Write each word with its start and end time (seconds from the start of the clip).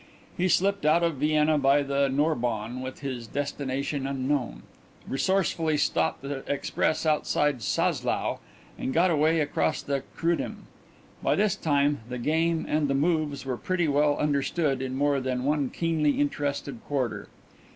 He 0.35 0.47
slipped 0.47 0.83
out 0.83 1.03
of 1.03 1.17
Vienna 1.17 1.59
by 1.59 1.83
the 1.83 2.07
Nordbahn 2.07 2.81
with 2.81 3.01
his 3.01 3.27
destination 3.27 4.01
known, 4.27 4.63
resourcefully 5.07 5.77
stopped 5.77 6.23
the 6.23 6.37
express 6.51 7.05
outside 7.05 7.61
Czaslau 7.61 8.39
and 8.79 8.95
got 8.95 9.11
away 9.11 9.41
across 9.41 9.83
to 9.83 10.01
Chrudim. 10.17 10.65
By 11.21 11.35
this 11.35 11.55
time 11.55 11.99
the 12.09 12.17
game 12.17 12.65
and 12.67 12.87
the 12.87 12.95
moves 12.95 13.45
were 13.45 13.57
pretty 13.57 13.87
well 13.87 14.17
understood 14.17 14.81
in 14.81 14.95
more 14.95 15.19
than 15.19 15.43
one 15.43 15.69
keenly 15.69 16.19
interested 16.19 16.79
quarter. 16.87 17.27